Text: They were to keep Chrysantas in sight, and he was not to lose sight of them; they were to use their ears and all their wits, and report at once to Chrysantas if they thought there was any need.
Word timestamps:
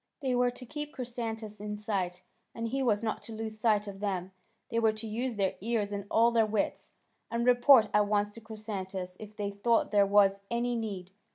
They 0.21 0.33
were 0.33 0.49
to 0.49 0.65
keep 0.65 0.93
Chrysantas 0.95 1.61
in 1.61 1.77
sight, 1.77 2.23
and 2.55 2.69
he 2.69 2.81
was 2.81 3.03
not 3.03 3.21
to 3.21 3.33
lose 3.33 3.59
sight 3.59 3.85
of 3.85 3.99
them; 3.99 4.31
they 4.69 4.79
were 4.79 4.93
to 4.93 5.05
use 5.05 5.35
their 5.35 5.53
ears 5.61 5.91
and 5.91 6.07
all 6.09 6.31
their 6.31 6.43
wits, 6.47 6.89
and 7.29 7.45
report 7.45 7.87
at 7.93 8.07
once 8.07 8.33
to 8.33 8.41
Chrysantas 8.41 9.15
if 9.19 9.35
they 9.37 9.51
thought 9.51 9.91
there 9.91 10.07
was 10.07 10.41
any 10.49 10.75
need. 10.75 11.11